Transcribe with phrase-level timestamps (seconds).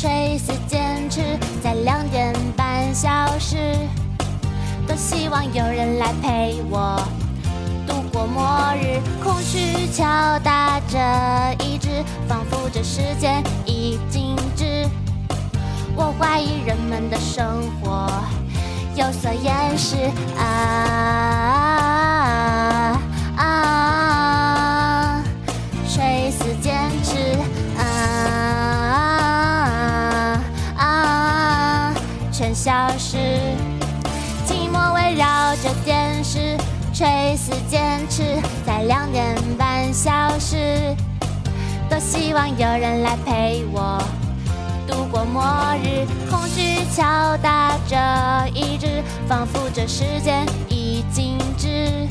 [0.00, 1.20] 垂死坚持
[1.62, 3.76] 在两点半消失。
[4.86, 6.98] 多希望有人来陪我
[7.86, 10.98] 度过末日，空虚敲打着
[11.62, 14.88] 意志，仿佛这世界已静止。
[15.94, 18.10] 我怀疑人们的生活
[18.96, 19.96] 有所掩饰
[20.38, 21.19] 啊
[32.40, 33.18] 全消失。
[34.46, 36.56] 寂寞围绕着电视，
[36.90, 38.22] 垂死坚持
[38.64, 40.96] 在两点半消失。
[41.90, 44.02] 多希望有人来陪我
[44.88, 45.44] 度过末
[45.84, 52.08] 日，空虚敲打着意志，仿佛这时间已静止。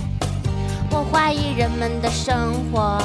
[0.91, 3.01] 我怀疑人们的生活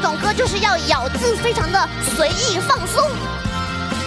[0.00, 3.02] 这种歌就是要咬字非常的随意放松，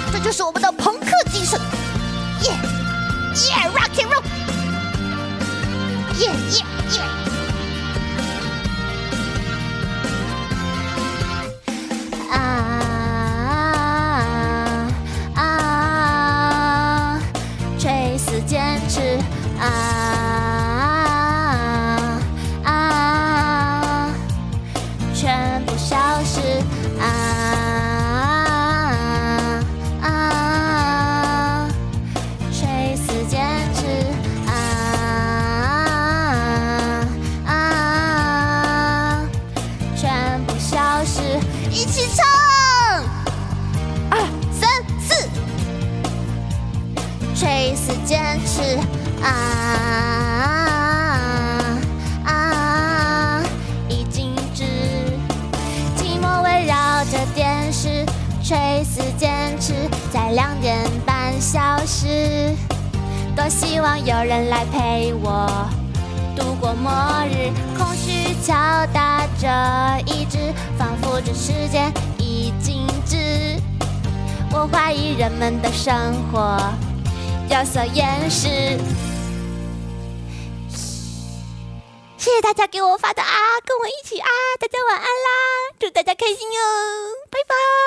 [0.09, 1.59] 这就是我们的朋克精神。
[2.44, 2.53] 耶
[3.34, 4.23] 耶，rock and roll！
[6.17, 7.02] 耶耶耶！
[12.31, 12.34] 啊
[15.36, 17.19] 啊，
[17.78, 19.19] 垂死坚持
[19.59, 20.30] 啊，
[41.71, 42.25] 一起唱！
[44.09, 44.19] 二
[44.51, 45.29] 三四，
[47.33, 48.77] 垂死坚持
[49.23, 49.29] 啊
[52.25, 53.41] 啊，
[53.87, 54.65] 已静止。
[55.95, 58.05] 寂寞围绕着电视，
[58.43, 59.73] 垂死坚持
[60.11, 62.53] 在两点半消失。
[63.33, 65.49] 多希望有人来陪我
[66.35, 66.91] 度过末
[67.27, 68.53] 日，空虚敲
[68.93, 69.47] 打着
[70.05, 70.53] 意志，
[71.19, 73.59] 这世界已静止。
[74.53, 76.57] 我怀疑人们的生活
[77.49, 78.47] 有所掩饰。
[82.17, 83.27] 谢谢大家给我发的啊，
[83.66, 84.27] 跟我一起啊，
[84.59, 86.59] 大家晚安啦，祝大家开心哟，
[87.31, 87.81] 拜拜。